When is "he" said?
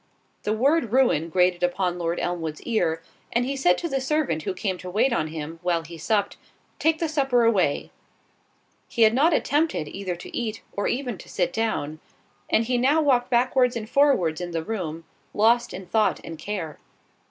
3.45-3.55, 5.83-5.95, 8.87-9.03, 12.65-12.79